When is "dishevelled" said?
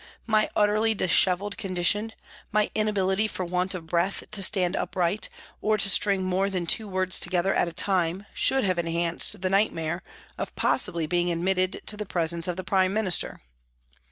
0.95-1.59